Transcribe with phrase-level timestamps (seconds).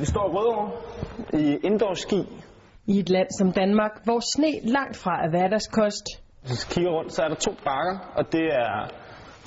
[0.00, 0.70] Vi står i Rødovre
[1.42, 2.20] i indoor ski.
[2.86, 6.06] I et land som Danmark, hvor sne langt fra er hverdagskost,
[6.42, 8.72] Hvis vi kigger rundt, så er der to bakker, og det er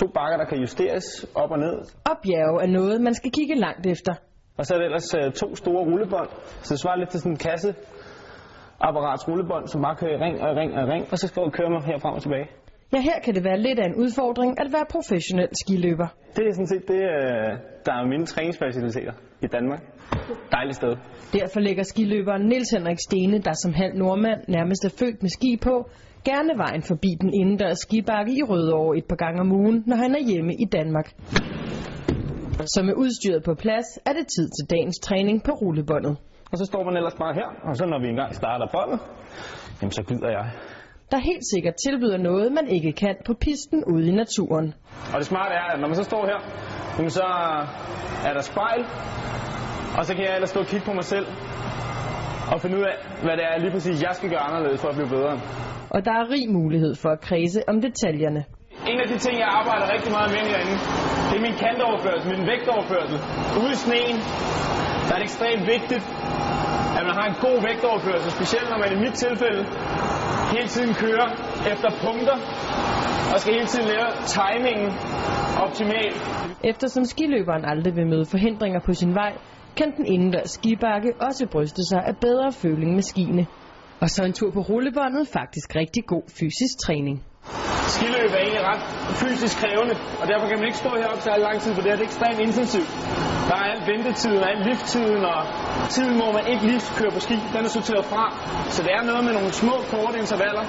[0.00, 1.76] to bakker, der kan justeres op og ned.
[2.10, 4.14] og bjerge er noget, man skal kigge langt efter.
[4.58, 6.28] Og så er der ellers øh, to store rullebånd,
[6.64, 10.48] så det svarer lidt til sådan en kasseapparats rullebånd, som bare kører i ring og
[10.52, 12.48] i ring og i ring, og så skal du køre mig her frem og tilbage.
[12.92, 16.08] Ja, her kan det være lidt af en udfordring at være professionel skiløber.
[16.36, 17.50] Det er sådan set det, øh,
[17.86, 19.12] der er mine træningsfaciliteter
[19.42, 19.80] i Danmark.
[20.52, 20.92] Dejligt sted.
[21.32, 25.58] Derfor lægger skiløberen Niels Henrik Stene, der som halv nordmand nærmest er født med ski
[25.62, 25.74] på,
[26.24, 30.14] gerne vejen forbi den indendørs skibakke i Rødovre et par gange om ugen, når han
[30.14, 31.08] er hjemme i Danmark.
[32.74, 36.16] Så med udstyret på plads er det tid til dagens træning på rullebåndet.
[36.52, 39.00] Og så står man ellers bare her, og så når vi engang starter båndet,
[39.80, 40.46] jamen så glider jeg.
[41.10, 44.74] Der helt sikkert tilbyder noget, man ikke kan på pisten ude i naturen.
[45.12, 46.38] Og det smarte er, at når man så står her,
[47.08, 47.26] så
[48.28, 48.82] er der spejl,
[49.98, 51.26] og så kan jeg ellers stå og kigge på mig selv,
[52.52, 54.96] og finde ud af, hvad det er lige præcis, jeg skal gøre anderledes for at
[54.98, 55.34] blive bedre.
[55.94, 58.42] Og der er rig mulighed for at kredse om detaljerne.
[58.92, 60.76] En af de ting, jeg arbejder rigtig meget med herinde,
[61.28, 63.16] det er min kantoverførsel, min vægtoverførsel.
[63.62, 64.16] Ude i sneen,
[65.06, 66.04] der er det ekstremt vigtigt,
[66.98, 69.62] at man har en god vægtoverførsel, specielt når man i mit tilfælde
[70.56, 71.28] hele tiden kører
[71.72, 72.36] efter punkter,
[73.32, 74.90] og skal hele tiden lave timingen
[75.64, 76.16] optimalt.
[76.64, 79.32] Eftersom skiløberen aldrig vil møde forhindringer på sin vej,
[79.76, 83.46] kan den indendørs skibakke også bryste sig af bedre føling med skiene.
[84.00, 87.24] Og så en tur på rullebåndet faktisk rigtig god fysisk træning.
[87.96, 88.82] Skiløb er egentlig ret
[89.22, 91.98] fysisk krævende, og derfor kan man ikke stå heroppe så lang tid, for det er
[92.10, 92.90] ekstremt intensivt.
[93.48, 95.40] Der er alt ventetiden, og alt lifttiden, og
[95.96, 98.24] tiden, hvor man ikke lige kører på ski, den er sorteret fra.
[98.74, 100.64] Så det er noget med nogle små, korte intervaller,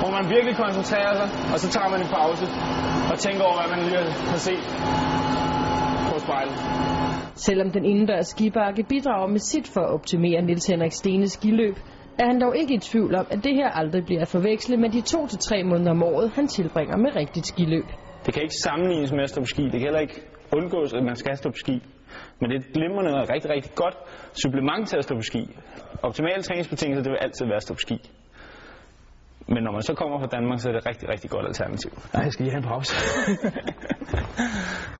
[0.00, 2.44] hvor man virkelig koncentrerer sig, og så tager man en pause
[3.12, 3.98] og tænker over, hvad man lige
[4.32, 4.64] har set
[6.08, 6.56] på spejlet.
[7.46, 11.76] Selvom den indendørs skibakke bidrager med sit for at optimere Nils Henrik Stenes skiløb,
[12.18, 14.90] er han dog ikke i tvivl om, at det her aldrig bliver at forveksle med
[14.90, 17.84] de to til tre måneder om året, han tilbringer med rigtigt skiløb.
[18.26, 19.62] Det kan ikke sammenlignes med at stå på ski.
[19.62, 20.22] Det kan heller ikke
[20.52, 21.82] undgås, at man skal stå på ski.
[22.40, 23.96] Men det er et glimrende og rigtig, rigtig godt
[24.42, 25.56] supplement til at stå på ski.
[26.02, 27.98] Optimale træningsbetingelser, det vil altid være at stå på ski.
[29.48, 31.90] Men når man så kommer fra Danmark, så er det et rigtig, rigtig godt alternativ.
[32.14, 32.94] Nej, jeg skal lige have en pause.